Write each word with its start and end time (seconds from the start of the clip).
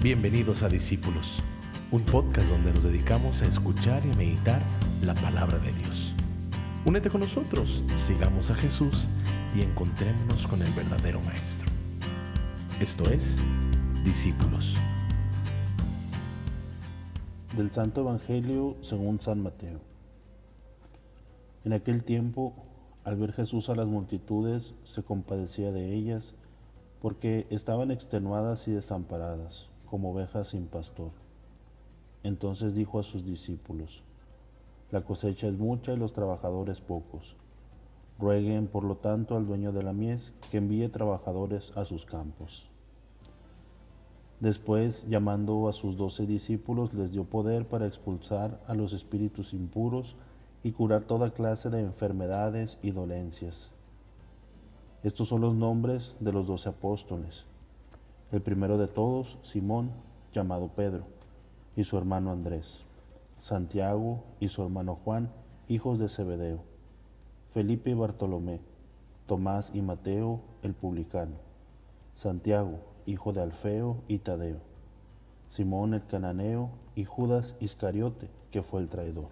Bienvenidos 0.00 0.62
a 0.62 0.68
Discípulos, 0.68 1.38
un 1.90 2.04
podcast 2.04 2.48
donde 2.48 2.72
nos 2.72 2.84
dedicamos 2.84 3.42
a 3.42 3.46
escuchar 3.46 4.06
y 4.06 4.12
a 4.12 4.14
meditar 4.14 4.62
la 5.02 5.12
palabra 5.12 5.58
de 5.58 5.72
Dios. 5.72 6.14
Únete 6.86 7.10
con 7.10 7.22
nosotros, 7.22 7.82
sigamos 7.96 8.48
a 8.52 8.54
Jesús 8.54 9.08
y 9.56 9.62
encontrémonos 9.62 10.46
con 10.46 10.62
el 10.62 10.72
verdadero 10.72 11.20
Maestro. 11.22 11.68
Esto 12.78 13.10
es 13.10 13.38
Discípulos. 14.04 14.76
Del 17.56 17.72
Santo 17.72 18.02
Evangelio 18.02 18.76
según 18.82 19.20
San 19.20 19.42
Mateo. 19.42 19.80
En 21.64 21.72
aquel 21.72 22.04
tiempo, 22.04 22.54
al 23.02 23.16
ver 23.16 23.32
Jesús 23.32 23.68
a 23.68 23.74
las 23.74 23.88
multitudes, 23.88 24.76
se 24.84 25.02
compadecía 25.02 25.72
de 25.72 25.92
ellas, 25.92 26.34
porque 27.02 27.48
estaban 27.50 27.90
extenuadas 27.90 28.68
y 28.68 28.70
desamparadas, 28.70 29.70
como 29.88 30.12
ovejas 30.12 30.48
sin 30.48 30.66
pastor. 30.66 31.10
Entonces 32.22 32.74
dijo 32.74 32.98
a 32.98 33.02
sus 33.02 33.24
discípulos, 33.24 34.02
La 34.90 35.02
cosecha 35.02 35.48
es 35.48 35.58
mucha 35.58 35.92
y 35.92 35.96
los 35.96 36.12
trabajadores 36.12 36.80
pocos. 36.80 37.36
Rueguen, 38.18 38.66
por 38.66 38.84
lo 38.84 38.96
tanto, 38.96 39.36
al 39.36 39.46
dueño 39.46 39.72
de 39.72 39.82
la 39.82 39.92
mies 39.92 40.34
que 40.50 40.58
envíe 40.58 40.88
trabajadores 40.88 41.76
a 41.76 41.84
sus 41.84 42.04
campos. 42.04 42.68
Después, 44.40 45.08
llamando 45.08 45.68
a 45.68 45.72
sus 45.72 45.96
doce 45.96 46.26
discípulos, 46.26 46.94
les 46.94 47.12
dio 47.12 47.24
poder 47.24 47.66
para 47.66 47.86
expulsar 47.86 48.60
a 48.66 48.74
los 48.74 48.92
espíritus 48.92 49.52
impuros 49.52 50.16
y 50.62 50.72
curar 50.72 51.04
toda 51.04 51.32
clase 51.32 51.70
de 51.70 51.80
enfermedades 51.80 52.78
y 52.82 52.90
dolencias. 52.92 53.72
Estos 55.02 55.28
son 55.28 55.40
los 55.40 55.54
nombres 55.54 56.16
de 56.20 56.32
los 56.32 56.46
doce 56.46 56.68
apóstoles. 56.68 57.46
El 58.30 58.42
primero 58.42 58.76
de 58.76 58.88
todos, 58.88 59.38
Simón, 59.42 59.90
llamado 60.34 60.68
Pedro, 60.68 61.04
y 61.76 61.84
su 61.84 61.96
hermano 61.96 62.30
Andrés. 62.30 62.84
Santiago 63.38 64.24
y 64.38 64.48
su 64.48 64.62
hermano 64.62 64.98
Juan, 65.02 65.30
hijos 65.66 65.98
de 65.98 66.08
Zebedeo. 66.08 66.60
Felipe 67.54 67.90
y 67.90 67.94
Bartolomé. 67.94 68.60
Tomás 69.26 69.70
y 69.74 69.80
Mateo, 69.80 70.40
el 70.62 70.74
publicano. 70.74 71.36
Santiago, 72.14 72.80
hijo 73.06 73.32
de 73.32 73.40
Alfeo 73.40 74.02
y 74.08 74.18
Tadeo. 74.18 74.60
Simón 75.48 75.94
el 75.94 76.04
cananeo 76.04 76.70
y 76.94 77.04
Judas 77.04 77.56
Iscariote, 77.60 78.28
que 78.50 78.62
fue 78.62 78.82
el 78.82 78.88
traidor. 78.88 79.28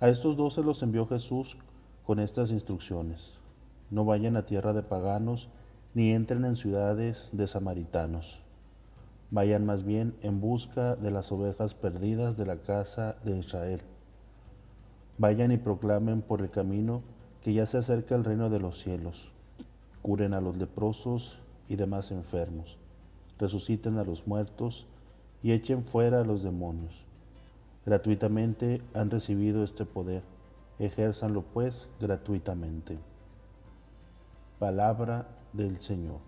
A 0.00 0.08
estos 0.10 0.36
doce 0.36 0.62
los 0.62 0.82
envió 0.82 1.06
Jesús 1.06 1.56
con 2.04 2.20
estas 2.20 2.50
instrucciones. 2.50 3.34
No 3.90 4.04
vayan 4.04 4.36
a 4.36 4.44
tierra 4.44 4.74
de 4.74 4.82
paganos, 4.82 5.48
ni 5.94 6.12
entren 6.12 6.44
en 6.44 6.56
ciudades 6.56 7.30
de 7.32 7.46
samaritanos. 7.46 8.40
Vayan 9.30 9.64
más 9.66 9.84
bien 9.84 10.14
en 10.22 10.40
busca 10.40 10.96
de 10.96 11.10
las 11.10 11.32
ovejas 11.32 11.74
perdidas 11.74 12.36
de 12.36 12.46
la 12.46 12.56
casa 12.56 13.16
de 13.24 13.38
Israel. 13.38 13.80
Vayan 15.18 15.52
y 15.52 15.56
proclamen 15.56 16.22
por 16.22 16.40
el 16.40 16.50
camino 16.50 17.02
que 17.42 17.52
ya 17.52 17.66
se 17.66 17.78
acerca 17.78 18.14
el 18.14 18.24
reino 18.24 18.50
de 18.50 18.60
los 18.60 18.80
cielos. 18.80 19.32
Curen 20.02 20.34
a 20.34 20.40
los 20.40 20.56
leprosos 20.56 21.38
y 21.68 21.76
demás 21.76 22.10
enfermos. 22.10 22.78
Resuciten 23.38 23.98
a 23.98 24.04
los 24.04 24.26
muertos 24.26 24.86
y 25.42 25.52
echen 25.52 25.84
fuera 25.84 26.20
a 26.20 26.24
los 26.24 26.42
demonios. 26.42 27.04
Gratuitamente 27.86 28.82
han 28.94 29.10
recibido 29.10 29.64
este 29.64 29.84
poder. 29.84 30.22
Ejérzanlo 30.78 31.42
pues 31.42 31.88
gratuitamente. 32.00 32.98
Palabra 34.58 35.26
del 35.52 35.80
Señor. 35.80 36.18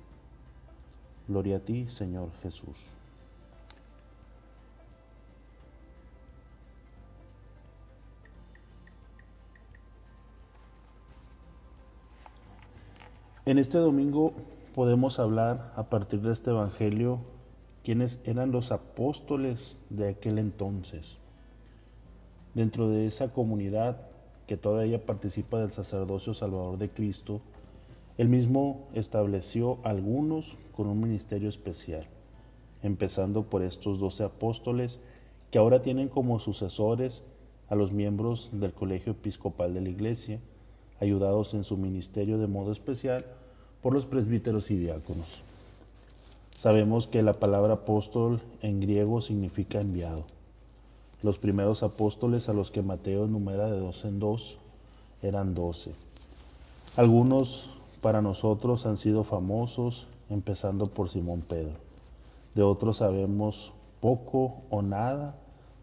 Gloria 1.29 1.59
a 1.59 1.61
ti, 1.61 1.89
Señor 1.89 2.31
Jesús. 2.43 2.93
En 13.45 13.59
este 13.59 13.79
domingo 13.79 14.35
podemos 14.75 15.19
hablar 15.19 15.73
a 15.77 15.85
partir 15.91 16.21
de 16.21 16.33
este 16.33 16.51
Evangelio 16.51 17.19
quiénes 17.85 18.21
eran 18.25 18.53
los 18.53 18.71
apóstoles 18.71 19.77
de 19.91 20.11
aquel 20.11 20.39
entonces. 20.39 21.19
Dentro 22.55 22.89
de 22.89 23.07
esa 23.07 23.33
comunidad 23.33 24.01
que 24.47 24.57
todavía 24.57 25.05
participa 25.05 25.59
del 25.59 25.73
sacerdocio 25.73 26.35
salvador 26.35 26.79
de 26.79 26.91
Cristo, 26.91 27.41
él 28.19 28.29
mismo 28.29 28.89
estableció 28.95 29.79
algunos 29.85 30.57
con 30.75 30.87
un 30.87 31.01
ministerio 31.01 31.49
especial, 31.49 32.07
empezando 32.83 33.45
por 33.45 33.63
estos 33.63 33.99
doce 33.99 34.25
apóstoles 34.25 34.99
que 35.51 35.59
ahora 35.59 35.83
tienen 35.83 36.09
como 36.09 36.39
sucesores 36.39 37.23
a 37.69 37.75
los 37.75 37.93
miembros 37.93 38.51
del 38.53 38.73
colegio 38.73 39.13
episcopal 39.13 39.73
de 39.73 39.81
la 39.81 39.89
iglesia, 39.89 40.41
ayudados 41.01 41.55
en 41.55 41.65
su 41.65 41.77
ministerio 41.77 42.39
de 42.39 42.47
modo 42.47 42.73
especial 42.73 43.25
por 43.83 43.95
los 43.95 44.07
presbíteros 44.07 44.71
y 44.71 44.77
diáconos. 44.77 45.43
Sabemos 46.55 47.07
que 47.07 47.23
la 47.23 47.33
palabra 47.33 47.75
apóstol 47.75 48.41
en 48.61 48.81
griego 48.81 49.21
significa 49.21 49.81
enviado. 49.81 50.25
Los 51.23 51.39
primeros 51.39 51.83
apóstoles 51.83 52.49
a 52.49 52.53
los 52.53 52.71
que 52.71 52.83
Mateo 52.83 53.27
numera 53.27 53.71
de 53.71 53.81
dos 53.81 54.05
en 54.05 54.21
dos 54.21 54.59
eran 55.23 55.55
doce. 55.55 55.95
Algunos 56.97 57.71
para 58.03 58.21
nosotros 58.21 58.85
han 58.85 58.99
sido 58.99 59.23
famosos, 59.23 60.09
empezando 60.29 60.87
por 60.87 61.09
Simón 61.09 61.41
Pedro. 61.41 61.77
De 62.55 62.63
otros 62.63 62.99
sabemos 62.99 63.73
poco 64.01 64.57
o 64.71 64.83
nada 64.83 65.37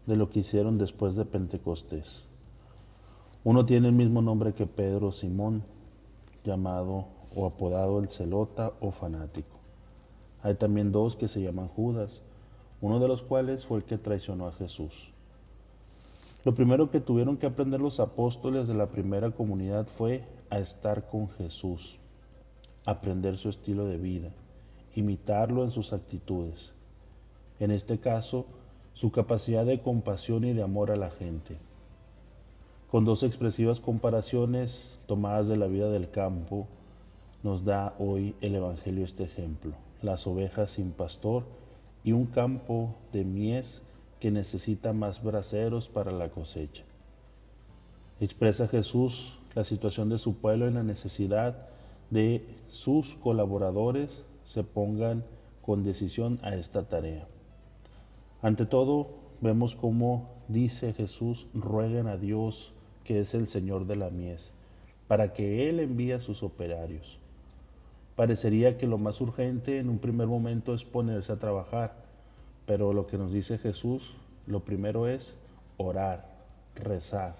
de 0.06 0.16
lo 0.16 0.28
que 0.28 0.40
hicieron 0.40 0.76
después 0.76 1.16
de 1.16 1.24
Pentecostés. 1.24 2.24
Uno 3.42 3.64
tiene 3.64 3.88
el 3.88 3.94
mismo 3.94 4.20
nombre 4.20 4.52
que 4.52 4.66
Pedro 4.66 5.12
Simón, 5.12 5.62
llamado 6.44 7.06
o 7.34 7.46
apodado 7.46 7.98
el 7.98 8.10
celota 8.10 8.72
o 8.80 8.90
fanático. 8.90 9.58
Hay 10.42 10.54
también 10.56 10.92
dos 10.92 11.16
que 11.16 11.26
se 11.26 11.40
llaman 11.40 11.68
Judas, 11.68 12.20
uno 12.82 12.98
de 12.98 13.08
los 13.08 13.22
cuales 13.22 13.64
fue 13.64 13.78
el 13.78 13.84
que 13.84 13.96
traicionó 13.96 14.46
a 14.46 14.52
Jesús. 14.52 15.10
Lo 16.44 16.54
primero 16.54 16.90
que 16.90 17.00
tuvieron 17.00 17.38
que 17.38 17.46
aprender 17.46 17.80
los 17.80 17.98
apóstoles 17.98 18.68
de 18.68 18.74
la 18.74 18.90
primera 18.90 19.30
comunidad 19.30 19.86
fue 19.86 20.24
a 20.50 20.58
estar 20.58 21.08
con 21.08 21.30
Jesús, 21.30 21.98
aprender 22.90 23.38
su 23.38 23.48
estilo 23.48 23.86
de 23.86 23.98
vida, 23.98 24.30
imitarlo 24.94 25.64
en 25.64 25.70
sus 25.70 25.92
actitudes. 25.92 26.72
En 27.58 27.70
este 27.70 27.98
caso, 27.98 28.46
su 28.94 29.10
capacidad 29.12 29.64
de 29.64 29.80
compasión 29.80 30.44
y 30.44 30.52
de 30.52 30.62
amor 30.62 30.90
a 30.90 30.96
la 30.96 31.10
gente. 31.10 31.56
Con 32.90 33.04
dos 33.04 33.22
expresivas 33.22 33.80
comparaciones 33.80 34.98
tomadas 35.06 35.48
de 35.48 35.56
la 35.56 35.66
vida 35.66 35.90
del 35.90 36.10
campo, 36.10 36.66
nos 37.42 37.64
da 37.64 37.94
hoy 37.98 38.34
el 38.40 38.54
Evangelio 38.54 39.04
este 39.04 39.24
ejemplo. 39.24 39.72
Las 40.02 40.26
ovejas 40.26 40.72
sin 40.72 40.90
pastor 40.90 41.44
y 42.04 42.12
un 42.12 42.26
campo 42.26 42.94
de 43.12 43.24
mies 43.24 43.82
que 44.18 44.30
necesita 44.30 44.92
más 44.92 45.22
braceros 45.22 45.88
para 45.88 46.10
la 46.10 46.28
cosecha. 46.30 46.82
Expresa 48.20 48.68
Jesús 48.68 49.38
la 49.54 49.64
situación 49.64 50.08
de 50.08 50.18
su 50.18 50.34
pueblo 50.34 50.68
en 50.68 50.74
la 50.74 50.82
necesidad 50.82 51.68
de 52.10 52.44
sus 52.68 53.14
colaboradores 53.14 54.24
se 54.44 54.64
pongan 54.64 55.24
con 55.62 55.84
decisión 55.84 56.38
a 56.42 56.54
esta 56.54 56.88
tarea. 56.88 57.26
Ante 58.42 58.66
todo, 58.66 59.08
vemos 59.40 59.76
cómo 59.76 60.30
dice 60.48 60.92
Jesús, 60.92 61.46
rueguen 61.54 62.06
a 62.06 62.16
Dios, 62.16 62.72
que 63.04 63.20
es 63.20 63.34
el 63.34 63.48
Señor 63.48 63.86
de 63.86 63.96
la 63.96 64.10
mies, 64.10 64.50
para 65.08 65.32
que 65.32 65.68
Él 65.68 65.80
envíe 65.80 66.12
a 66.12 66.20
sus 66.20 66.42
operarios. 66.42 67.18
Parecería 68.16 68.76
que 68.76 68.86
lo 68.86 68.98
más 68.98 69.20
urgente 69.20 69.78
en 69.78 69.88
un 69.88 69.98
primer 69.98 70.26
momento 70.26 70.74
es 70.74 70.84
ponerse 70.84 71.32
a 71.32 71.38
trabajar, 71.38 71.94
pero 72.66 72.92
lo 72.92 73.06
que 73.06 73.18
nos 73.18 73.32
dice 73.32 73.58
Jesús, 73.58 74.14
lo 74.46 74.60
primero 74.60 75.08
es 75.08 75.36
orar, 75.76 76.28
rezar. 76.74 77.36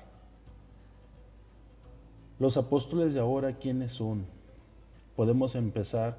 Los 2.39 2.57
apóstoles 2.57 3.13
de 3.13 3.21
ahora, 3.21 3.57
¿quiénes 3.57 3.93
son? 3.93 4.25
Podemos 5.21 5.55
empezar 5.55 6.17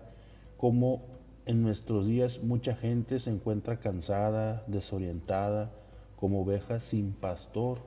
como 0.57 1.01
en 1.48 1.63
nuestros 1.63 2.06
días 2.06 2.44
mucha 2.44 2.75
gente 2.75 3.19
se 3.19 3.31
encuentra 3.31 3.80
cansada, 3.80 4.63
desorientada, 4.68 5.71
como 6.18 6.44
ovejas 6.44 6.83
sin 6.83 7.13
pastor, 7.13 7.80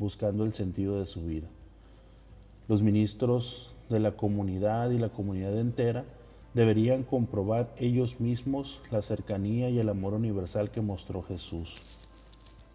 buscando 0.00 0.42
el 0.42 0.54
sentido 0.54 0.98
de 0.98 1.06
su 1.06 1.24
vida. 1.24 1.46
Los 2.66 2.82
ministros 2.82 3.72
de 3.88 4.00
la 4.00 4.16
comunidad 4.16 4.90
y 4.90 4.98
la 4.98 5.10
comunidad 5.10 5.56
entera 5.56 6.04
deberían 6.54 7.04
comprobar 7.04 7.72
ellos 7.78 8.18
mismos 8.18 8.80
la 8.90 9.00
cercanía 9.00 9.70
y 9.70 9.78
el 9.78 9.88
amor 9.88 10.12
universal 10.12 10.72
que 10.72 10.80
mostró 10.80 11.22
Jesús. 11.22 11.76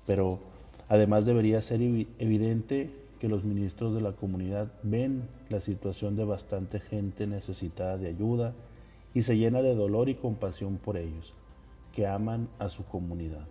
Pero 0.08 0.40
además 0.88 1.26
debería 1.26 1.62
ser 1.62 1.82
evidente 1.82 3.03
que 3.24 3.30
los 3.30 3.46
ministros 3.46 3.96
de 3.96 4.02
la 4.02 4.12
comunidad 4.12 4.68
ven 4.84 5.30
la 5.48 5.62
situación 5.62 6.18
de 6.18 6.26
bastante 6.26 6.82
gente 6.82 7.26
necesitada 7.26 7.96
de 7.98 8.10
ayuda 8.10 8.52
y 9.14 9.22
se 9.22 9.38
llena 9.38 9.62
de 9.62 9.76
dolor 9.76 10.10
y 10.10 10.16
compasión 10.16 10.76
por 10.76 10.98
ellos, 10.98 11.34
que 11.94 12.06
aman 12.06 12.50
a 12.60 12.68
su 12.68 12.84
comunidad. 12.84 13.48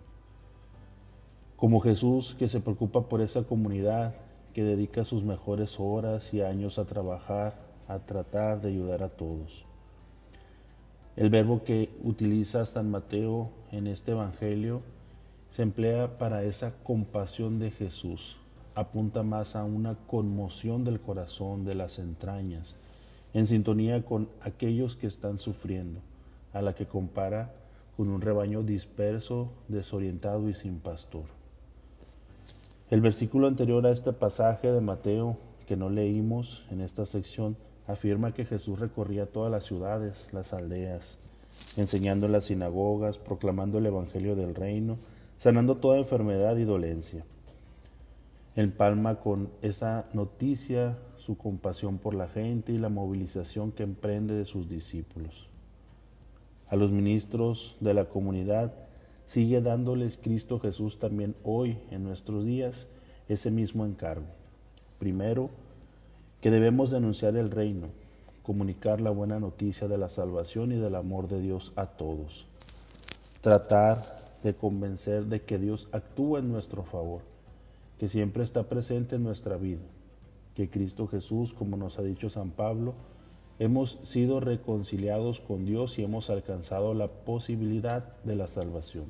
Como 1.55 1.79
Jesús 1.79 2.35
que 2.37 2.49
se 2.49 2.59
preocupa 2.59 3.09
por 3.09 3.19
esa 3.19 3.41
comunidad, 3.45 4.13
que 4.53 4.63
dedica 4.63 5.05
sus 5.05 5.23
mejores 5.23 5.79
horas 5.79 6.31
y 6.35 6.41
años 6.41 6.77
a 6.77 6.85
trabajar, 6.85 7.55
a 7.87 7.97
tratar 7.97 8.61
de 8.61 8.67
ayudar 8.67 9.01
a 9.01 9.09
todos. 9.09 9.65
El 11.15 11.31
verbo 11.31 11.63
que 11.63 11.89
utiliza 12.03 12.63
San 12.67 12.91
Mateo 12.91 13.49
en 13.71 13.87
este 13.87 14.11
Evangelio 14.11 14.83
se 15.49 15.63
emplea 15.63 16.19
para 16.19 16.43
esa 16.43 16.75
compasión 16.83 17.57
de 17.57 17.71
Jesús. 17.71 18.37
Apunta 18.75 19.23
más 19.23 19.55
a 19.55 19.63
una 19.63 19.95
conmoción 20.07 20.83
del 20.83 20.99
corazón, 20.99 21.63
de 21.63 21.75
las 21.75 21.99
entrañas, 21.99 22.75
en 23.33 23.47
sintonía 23.47 24.03
con 24.03 24.29
aquellos 24.41 24.95
que 24.95 25.07
están 25.07 25.39
sufriendo, 25.39 25.99
a 26.53 26.61
la 26.61 26.73
que 26.73 26.87
compara 26.87 27.53
con 27.95 28.09
un 28.09 28.21
rebaño 28.21 28.63
disperso, 28.63 29.51
desorientado 29.67 30.49
y 30.49 30.55
sin 30.55 30.79
pastor. 30.79 31.25
El 32.89 33.01
versículo 33.01 33.47
anterior 33.47 33.85
a 33.85 33.91
este 33.91 34.13
pasaje 34.13 34.71
de 34.71 34.81
Mateo 34.81 35.37
que 35.67 35.75
no 35.75 35.89
leímos 35.89 36.65
en 36.69 36.81
esta 36.81 37.05
sección 37.05 37.55
afirma 37.87 38.33
que 38.33 38.45
Jesús 38.45 38.79
recorría 38.79 39.25
todas 39.25 39.51
las 39.51 39.65
ciudades, 39.65 40.27
las 40.31 40.53
aldeas, 40.53 41.17
enseñando 41.77 42.25
en 42.25 42.31
las 42.31 42.45
sinagogas, 42.45 43.17
proclamando 43.17 43.77
el 43.77 43.85
Evangelio 43.85 44.35
del 44.35 44.55
reino, 44.55 44.97
sanando 45.37 45.75
toda 45.75 45.97
enfermedad 45.97 46.57
y 46.57 46.63
dolencia. 46.63 47.25
Empalma 48.55 49.19
con 49.19 49.49
esa 49.63 50.05
noticia 50.13 50.97
su 51.17 51.37
compasión 51.37 51.97
por 51.97 52.13
la 52.13 52.27
gente 52.27 52.71
y 52.71 52.77
la 52.77 52.89
movilización 52.89 53.71
que 53.71 53.81
emprende 53.81 54.35
de 54.35 54.45
sus 54.45 54.69
discípulos. 54.69 55.47
A 56.69 56.75
los 56.75 56.91
ministros 56.91 57.75
de 57.79 57.95
la 57.95 58.05
comunidad 58.05 58.73
sigue 59.25 59.61
dándoles 59.61 60.17
Cristo 60.17 60.59
Jesús 60.59 60.99
también 60.99 61.35
hoy, 61.43 61.79
en 61.89 62.03
nuestros 62.03 62.45
días, 62.45 62.87
ese 63.27 63.49
mismo 63.49 63.85
encargo. 63.85 64.27
Primero, 64.99 65.49
que 66.39 66.51
debemos 66.51 66.91
denunciar 66.91 67.35
el 67.37 67.49
reino, 67.49 67.87
comunicar 68.43 69.01
la 69.01 69.09
buena 69.09 69.39
noticia 69.39 69.87
de 69.87 69.97
la 69.97 70.09
salvación 70.09 70.71
y 70.73 70.75
del 70.75 70.95
amor 70.95 71.27
de 71.27 71.41
Dios 71.41 71.73
a 71.75 71.87
todos. 71.87 72.45
Tratar 73.41 73.97
de 74.43 74.53
convencer 74.53 75.25
de 75.25 75.41
que 75.41 75.57
Dios 75.57 75.87
actúa 75.91 76.39
en 76.39 76.51
nuestro 76.51 76.83
favor, 76.83 77.21
que 78.03 78.09
siempre 78.09 78.43
está 78.43 78.63
presente 78.63 79.15
en 79.15 79.23
nuestra 79.23 79.55
vida, 79.55 79.79
que 80.55 80.69
Cristo 80.69 81.07
Jesús, 81.07 81.53
como 81.53 81.77
nos 81.77 81.99
ha 81.99 82.01
dicho 82.01 82.29
San 82.29 82.51
Pablo, 82.51 82.95
hemos 83.59 83.97
sido 84.03 84.41
reconciliados 84.41 85.39
con 85.39 85.63
Dios 85.63 85.97
y 85.97 86.03
hemos 86.03 86.29
alcanzado 86.29 86.93
la 86.93 87.07
posibilidad 87.07 88.21
de 88.25 88.35
la 88.35 88.49
salvación. 88.49 89.05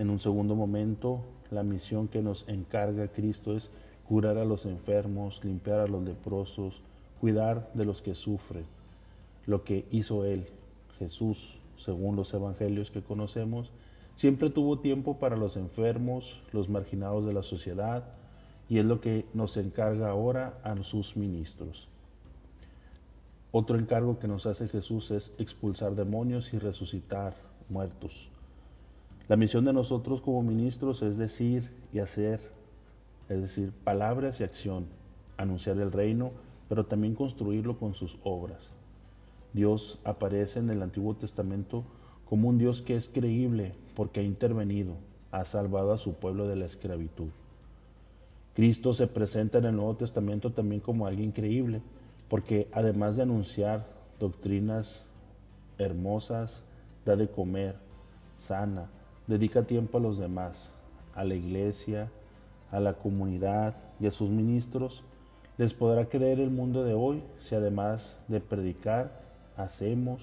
En 0.00 0.10
un 0.10 0.18
segundo 0.18 0.56
momento, 0.56 1.20
la 1.52 1.62
misión 1.62 2.08
que 2.08 2.20
nos 2.20 2.48
encarga 2.48 3.06
Cristo 3.06 3.56
es 3.56 3.70
curar 4.08 4.36
a 4.36 4.44
los 4.44 4.66
enfermos, 4.66 5.44
limpiar 5.44 5.78
a 5.78 5.86
los 5.86 6.02
leprosos, 6.02 6.82
cuidar 7.20 7.70
de 7.74 7.84
los 7.84 8.02
que 8.02 8.16
sufren. 8.16 8.64
Lo 9.46 9.62
que 9.62 9.86
hizo 9.92 10.24
Él, 10.24 10.46
Jesús, 10.98 11.58
según 11.76 12.16
los 12.16 12.34
evangelios 12.34 12.90
que 12.90 13.02
conocemos, 13.02 13.70
siempre 14.14 14.50
tuvo 14.50 14.78
tiempo 14.78 15.18
para 15.18 15.36
los 15.36 15.56
enfermos, 15.56 16.40
los 16.52 16.68
marginados 16.68 17.26
de 17.26 17.32
la 17.32 17.42
sociedad, 17.42 18.04
y 18.68 18.78
es 18.78 18.84
lo 18.84 19.00
que 19.00 19.26
nos 19.34 19.56
encarga 19.56 20.10
ahora 20.10 20.58
a 20.62 20.82
sus 20.84 21.16
ministros. 21.16 21.88
Otro 23.52 23.78
encargo 23.78 24.18
que 24.18 24.26
nos 24.26 24.46
hace 24.46 24.68
Jesús 24.68 25.10
es 25.10 25.32
expulsar 25.38 25.94
demonios 25.94 26.52
y 26.52 26.58
resucitar 26.58 27.34
muertos. 27.70 28.28
La 29.28 29.36
misión 29.36 29.64
de 29.64 29.72
nosotros 29.72 30.20
como 30.20 30.42
ministros 30.42 31.02
es 31.02 31.16
decir 31.16 31.70
y 31.92 32.00
hacer 32.00 32.54
es 33.28 33.40
decir, 33.40 33.72
palabras 33.84 34.40
y 34.40 34.44
acción, 34.44 34.86
anunciar 35.36 35.78
el 35.78 35.92
reino, 35.92 36.32
pero 36.68 36.84
también 36.84 37.14
construirlo 37.14 37.78
con 37.78 37.94
sus 37.94 38.18
obras. 38.22 38.70
Dios 39.52 39.98
aparece 40.04 40.58
en 40.58 40.70
el 40.70 40.82
Antiguo 40.82 41.14
Testamento 41.14 41.84
como 42.28 42.48
un 42.48 42.58
Dios 42.58 42.82
que 42.82 42.96
es 42.96 43.08
creíble 43.08 43.72
porque 43.94 44.20
ha 44.20 44.22
intervenido, 44.22 44.94
ha 45.30 45.44
salvado 45.44 45.92
a 45.92 45.98
su 45.98 46.14
pueblo 46.14 46.48
de 46.48 46.56
la 46.56 46.66
esclavitud. 46.66 47.28
Cristo 48.54 48.94
se 48.94 49.06
presenta 49.06 49.58
en 49.58 49.64
el 49.64 49.76
Nuevo 49.76 49.96
Testamento 49.96 50.52
también 50.52 50.80
como 50.80 51.06
alguien 51.06 51.32
creíble, 51.32 51.82
porque 52.28 52.68
además 52.72 53.16
de 53.16 53.22
anunciar 53.22 53.86
doctrinas 54.20 55.02
hermosas, 55.78 56.62
da 57.04 57.16
de 57.16 57.28
comer, 57.28 57.76
sana, 58.38 58.88
dedica 59.26 59.64
tiempo 59.64 59.98
a 59.98 60.00
los 60.00 60.18
demás, 60.18 60.70
a 61.14 61.24
la 61.24 61.34
iglesia, 61.34 62.10
a 62.70 62.80
la 62.80 62.94
comunidad 62.94 63.74
y 64.00 64.06
a 64.06 64.10
sus 64.10 64.30
ministros, 64.30 65.02
les 65.58 65.74
podrá 65.74 66.06
creer 66.06 66.40
el 66.40 66.50
mundo 66.50 66.84
de 66.84 66.94
hoy 66.94 67.22
si 67.40 67.54
además 67.54 68.18
de 68.28 68.40
predicar, 68.40 69.20
hacemos, 69.56 70.20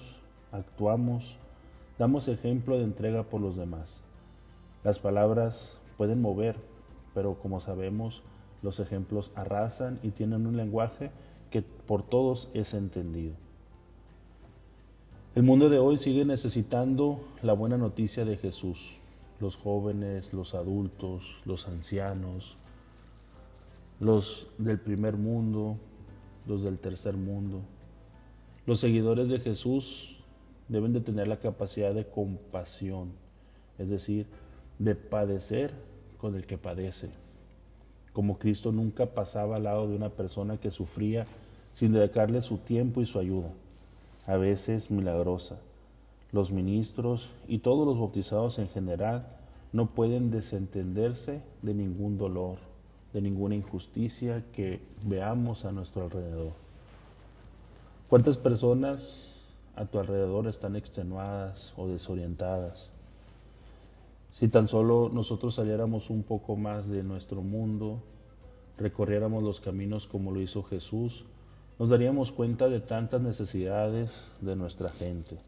actuamos, 0.52 1.36
damos 2.02 2.26
ejemplo 2.26 2.78
de 2.78 2.82
entrega 2.82 3.22
por 3.22 3.40
los 3.40 3.54
demás. 3.54 4.00
Las 4.82 4.98
palabras 4.98 5.78
pueden 5.96 6.20
mover, 6.20 6.56
pero 7.14 7.38
como 7.38 7.60
sabemos, 7.60 8.24
los 8.60 8.80
ejemplos 8.80 9.30
arrasan 9.36 10.00
y 10.02 10.10
tienen 10.10 10.48
un 10.48 10.56
lenguaje 10.56 11.12
que 11.52 11.62
por 11.62 12.02
todos 12.02 12.48
es 12.54 12.74
entendido. 12.74 13.34
El 15.36 15.44
mundo 15.44 15.68
de 15.68 15.78
hoy 15.78 15.96
sigue 15.96 16.24
necesitando 16.24 17.20
la 17.40 17.52
buena 17.52 17.78
noticia 17.78 18.24
de 18.24 18.36
Jesús, 18.36 18.96
los 19.38 19.56
jóvenes, 19.56 20.32
los 20.32 20.56
adultos, 20.56 21.36
los 21.44 21.68
ancianos, 21.68 22.56
los 24.00 24.48
del 24.58 24.80
primer 24.80 25.16
mundo, 25.16 25.76
los 26.48 26.64
del 26.64 26.80
tercer 26.80 27.16
mundo. 27.16 27.60
Los 28.66 28.80
seguidores 28.80 29.28
de 29.28 29.38
Jesús 29.38 30.11
deben 30.72 30.92
de 30.92 31.00
tener 31.00 31.28
la 31.28 31.38
capacidad 31.38 31.94
de 31.94 32.06
compasión, 32.06 33.12
es 33.78 33.88
decir, 33.88 34.26
de 34.78 34.94
padecer 34.94 35.72
con 36.18 36.34
el 36.34 36.46
que 36.46 36.58
padece. 36.58 37.10
Como 38.12 38.38
Cristo 38.38 38.72
nunca 38.72 39.06
pasaba 39.06 39.56
al 39.56 39.64
lado 39.64 39.86
de 39.86 39.96
una 39.96 40.08
persona 40.08 40.56
que 40.56 40.70
sufría 40.70 41.26
sin 41.74 41.92
dedicarle 41.92 42.42
su 42.42 42.58
tiempo 42.58 43.00
y 43.02 43.06
su 43.06 43.18
ayuda, 43.18 43.50
a 44.26 44.36
veces 44.36 44.90
milagrosa 44.90 45.58
los 46.32 46.50
ministros 46.50 47.28
y 47.46 47.58
todos 47.58 47.86
los 47.86 47.98
bautizados 47.98 48.58
en 48.58 48.68
general 48.68 49.26
no 49.72 49.86
pueden 49.90 50.30
desentenderse 50.30 51.42
de 51.60 51.74
ningún 51.74 52.16
dolor, 52.16 52.56
de 53.12 53.20
ninguna 53.20 53.54
injusticia 53.54 54.42
que 54.52 54.80
veamos 55.06 55.66
a 55.66 55.72
nuestro 55.72 56.04
alrededor. 56.04 56.52
¿Cuántas 58.08 58.38
personas 58.38 59.31
a 59.74 59.86
tu 59.86 59.98
alrededor 59.98 60.46
están 60.46 60.76
extenuadas 60.76 61.72
o 61.76 61.88
desorientadas? 61.88 62.90
Si 64.32 64.48
tan 64.48 64.66
solo 64.66 65.10
nosotros 65.12 65.54
saliéramos 65.54 66.08
un 66.08 66.22
poco 66.22 66.56
más 66.56 66.88
de 66.88 67.02
nuestro 67.02 67.42
mundo, 67.42 68.02
recorriéramos 68.78 69.42
los 69.42 69.60
caminos 69.60 70.06
como 70.06 70.32
lo 70.32 70.40
hizo 70.40 70.62
Jesús, 70.62 71.24
nos 71.78 71.90
daríamos 71.90 72.32
cuenta 72.32 72.68
de 72.68 72.80
tantas 72.80 73.20
necesidades 73.20 74.28
de 74.40 74.56
nuestra 74.56 74.88
gente. 74.88 75.38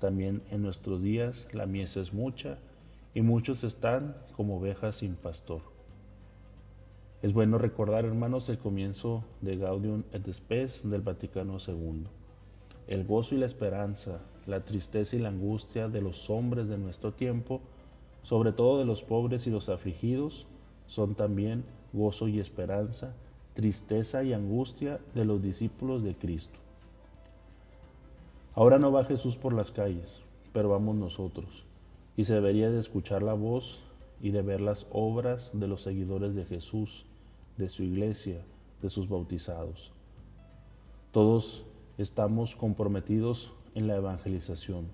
También 0.00 0.42
en 0.50 0.62
nuestros 0.62 1.02
días 1.02 1.46
la 1.52 1.66
mies 1.66 1.96
es 1.96 2.12
mucha 2.12 2.58
y 3.14 3.22
muchos 3.22 3.64
están 3.64 4.16
como 4.36 4.58
ovejas 4.58 4.96
sin 4.96 5.14
pastor. 5.14 5.62
Es 7.20 7.32
bueno 7.32 7.58
recordar, 7.58 8.04
hermanos, 8.04 8.48
el 8.48 8.58
comienzo 8.58 9.24
de 9.40 9.56
Gaudium 9.56 10.04
et 10.12 10.32
Spes 10.32 10.88
del 10.88 11.02
Vaticano 11.02 11.58
II. 11.66 12.06
El 12.88 13.04
gozo 13.04 13.34
y 13.34 13.38
la 13.38 13.46
esperanza, 13.46 14.22
la 14.46 14.64
tristeza 14.64 15.14
y 15.14 15.18
la 15.18 15.28
angustia 15.28 15.88
de 15.88 16.00
los 16.00 16.30
hombres 16.30 16.70
de 16.70 16.78
nuestro 16.78 17.12
tiempo, 17.12 17.60
sobre 18.22 18.52
todo 18.52 18.78
de 18.78 18.86
los 18.86 19.02
pobres 19.02 19.46
y 19.46 19.50
los 19.50 19.68
afligidos, 19.68 20.46
son 20.86 21.14
también 21.14 21.64
gozo 21.92 22.28
y 22.28 22.40
esperanza, 22.40 23.14
tristeza 23.52 24.24
y 24.24 24.32
angustia 24.32 25.00
de 25.14 25.26
los 25.26 25.42
discípulos 25.42 26.02
de 26.02 26.14
Cristo. 26.14 26.58
Ahora 28.54 28.78
no 28.78 28.90
va 28.90 29.04
Jesús 29.04 29.36
por 29.36 29.52
las 29.52 29.70
calles, 29.70 30.22
pero 30.54 30.70
vamos 30.70 30.96
nosotros, 30.96 31.64
y 32.16 32.24
se 32.24 32.34
debería 32.34 32.70
de 32.70 32.80
escuchar 32.80 33.22
la 33.22 33.34
voz 33.34 33.80
y 34.22 34.30
de 34.30 34.40
ver 34.40 34.62
las 34.62 34.86
obras 34.90 35.52
de 35.52 35.68
los 35.68 35.82
seguidores 35.82 36.34
de 36.34 36.46
Jesús, 36.46 37.04
de 37.58 37.68
su 37.68 37.82
iglesia, 37.82 38.40
de 38.80 38.88
sus 38.88 39.08
bautizados. 39.10 39.92
Todos 41.12 41.64
estamos 41.98 42.54
comprometidos 42.54 43.52
en 43.74 43.88
la 43.88 43.96
evangelización, 43.96 44.86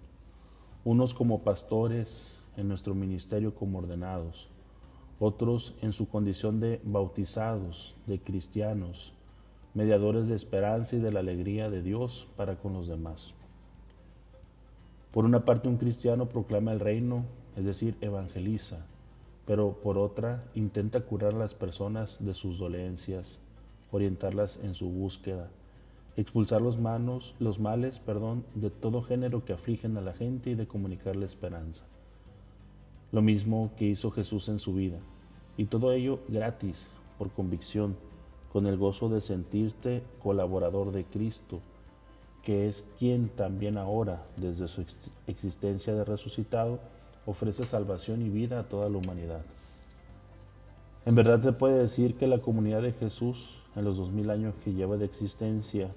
unos 0.87 1.13
como 1.13 1.43
pastores 1.43 2.35
en 2.57 2.67
nuestro 2.67 2.95
ministerio 2.95 3.55
como 3.55 3.81
ordenados, 3.81 4.49
otros 5.21 5.75
en 5.83 5.93
su 5.93 6.09
condición 6.09 6.61
de 6.61 6.81
bautizados, 6.83 7.95
de 8.07 8.21
cristianos, 8.21 9.13
mediadores 9.75 10.29
de 10.29 10.35
esperanza 10.35 10.97
y 10.97 10.99
de 10.99 11.13
la 11.13 11.21
alegría 11.21 11.69
de 11.69 11.83
Dios 11.83 12.27
para 12.37 12.57
con 12.57 12.73
los 12.73 12.89
demás. 12.89 13.35
Por 15.13 15.27
una 15.27 15.45
parte, 15.45 15.69
un 15.69 15.77
cristiano 15.77 16.31
proclama 16.31 16.73
el 16.73 16.81
reino, 16.81 17.27
es 17.55 17.67
decir, 17.67 17.99
evangeliza, 18.01 18.87
pero 19.45 19.75
por 19.83 19.99
otra, 19.99 20.43
intenta 20.55 21.03
curar 21.03 21.35
a 21.35 21.39
las 21.39 21.53
personas 21.53 22.25
de 22.25 22.33
sus 22.33 22.59
dolencias, 22.59 23.41
orientarlas 23.93 24.59
en 24.63 24.73
su 24.73 24.89
búsqueda, 24.89 25.51
expulsar 26.17 26.63
los, 26.63 26.79
manos, 26.79 27.35
los 27.39 27.59
males 27.59 28.01
perdón, 28.01 28.45
de 28.55 28.71
todo 28.71 29.03
género 29.03 29.45
que 29.45 29.53
afligen 29.53 29.97
a 29.97 30.01
la 30.01 30.13
gente 30.13 30.51
y 30.51 30.55
de 30.55 30.67
comunicarle 30.67 31.27
esperanza. 31.27 31.85
Lo 33.13 33.23
mismo 33.23 33.73
que 33.77 33.87
hizo 33.87 34.11
Jesús 34.11 34.49
en 34.49 34.59
su 34.59 34.75
vida, 34.75 34.99
y 35.57 35.67
todo 35.67 35.93
ello 35.93 36.21
gratis, 36.29 36.89
por 37.19 37.31
convicción, 37.31 37.97
con 38.53 38.67
el 38.67 38.77
gozo 38.77 39.09
de 39.09 39.21
sentirte 39.21 40.03
colaborador 40.23 40.93
de 40.93 41.05
Cristo, 41.05 41.61
que 42.43 42.69
es 42.69 42.85
quien 42.99 43.29
también 43.29 43.79
ahora, 43.79 44.21
desde 44.37 44.69
su 44.69 44.85
existencia 45.27 45.95
de 45.95 46.05
resucitado, 46.05 46.79
ofrece 47.27 47.65
salvación 47.65 48.23
y 48.23 48.29
vida 48.29 48.61
a 48.61 48.69
toda 48.69 48.89
la 48.89 48.99
humanidad. 48.99 49.43
En 51.07 51.15
verdad 51.15 51.41
se 51.43 51.53
puede 51.53 51.79
decir 51.79 52.17
que 52.17 52.27
la 52.27 52.39
comunidad 52.39 52.83
de 52.83 52.93
Jesús, 52.93 53.57
en 53.77 53.85
los 53.85 53.97
dos 53.97 54.11
mil 54.11 54.31
años 54.31 54.55
que 54.63 54.73
lleva 54.73 54.97
de 54.97 55.05
existencia, 55.05 55.91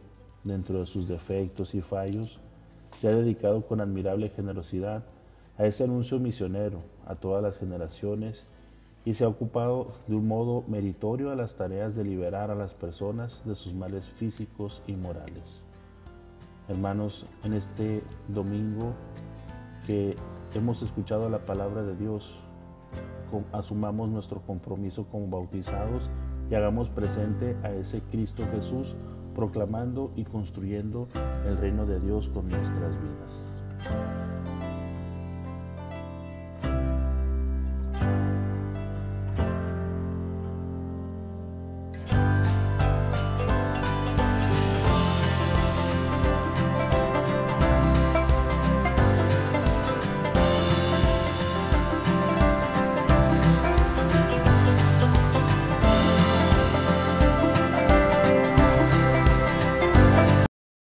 dentro 0.47 0.79
de 0.79 0.87
sus 0.87 1.07
defectos 1.07 1.75
y 1.75 1.81
fallos, 1.81 2.39
se 2.97 3.09
ha 3.09 3.15
dedicado 3.15 3.65
con 3.65 3.81
admirable 3.81 4.29
generosidad 4.29 5.03
a 5.57 5.65
ese 5.65 5.83
anuncio 5.83 6.19
misionero 6.19 6.81
a 7.05 7.15
todas 7.15 7.43
las 7.43 7.57
generaciones 7.57 8.47
y 9.05 9.13
se 9.13 9.23
ha 9.23 9.27
ocupado 9.27 9.93
de 10.07 10.15
un 10.15 10.27
modo 10.27 10.63
meritorio 10.67 11.31
a 11.31 11.35
las 11.35 11.55
tareas 11.55 11.95
de 11.95 12.03
liberar 12.03 12.51
a 12.51 12.55
las 12.55 12.73
personas 12.73 13.41
de 13.45 13.55
sus 13.55 13.73
males 13.73 14.05
físicos 14.05 14.81
y 14.87 14.93
morales. 14.93 15.63
Hermanos, 16.67 17.25
en 17.43 17.53
este 17.53 18.03
domingo 18.27 18.93
que 19.85 20.17
hemos 20.53 20.81
escuchado 20.81 21.29
la 21.29 21.45
palabra 21.45 21.83
de 21.83 21.95
Dios, 21.95 22.35
asumamos 23.53 24.09
nuestro 24.09 24.41
compromiso 24.41 25.05
como 25.05 25.27
bautizados 25.27 26.09
y 26.49 26.55
hagamos 26.55 26.89
presente 26.89 27.55
a 27.63 27.71
ese 27.71 28.01
Cristo 28.01 28.43
Jesús 28.51 28.95
proclamando 29.37 30.11
y 30.15 30.25
construyendo 30.25 31.07
el 31.45 31.57
reino 31.57 31.85
de 31.85 31.99
Dios 31.99 32.27
con 32.27 32.49
nuestras 32.49 32.99
vidas. 32.99 33.56